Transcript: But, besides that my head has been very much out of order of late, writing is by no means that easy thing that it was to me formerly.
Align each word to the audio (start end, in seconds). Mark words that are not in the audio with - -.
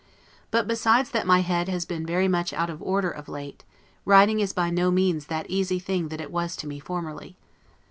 But, 0.49 0.67
besides 0.67 1.11
that 1.11 1.27
my 1.27 1.41
head 1.41 1.69
has 1.69 1.85
been 1.85 2.07
very 2.07 2.27
much 2.27 2.53
out 2.53 2.71
of 2.71 2.81
order 2.81 3.11
of 3.11 3.29
late, 3.29 3.63
writing 4.03 4.39
is 4.39 4.51
by 4.51 4.71
no 4.71 4.89
means 4.89 5.27
that 5.27 5.47
easy 5.47 5.77
thing 5.77 6.07
that 6.07 6.19
it 6.19 6.31
was 6.31 6.55
to 6.55 6.67
me 6.67 6.79
formerly. 6.79 7.37